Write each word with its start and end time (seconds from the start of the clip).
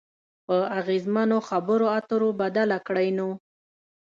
په 0.45 0.55
اغیزمنو 0.79 1.37
خبرو 1.49 1.85
اترو 1.97 2.29
بدله 2.41 2.77
کړئ 2.87 3.09
نو 3.17 3.29